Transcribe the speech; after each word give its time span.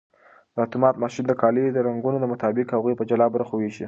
دا 0.55 0.59
اتومات 0.67 0.95
ماشین 1.03 1.23
د 1.27 1.33
کالیو 1.41 1.73
د 1.73 1.77
رنګونو 1.87 2.17
مطابق 2.33 2.67
هغوی 2.71 2.93
په 2.97 3.03
جلا 3.09 3.25
برخو 3.35 3.55
ویشي. 3.57 3.79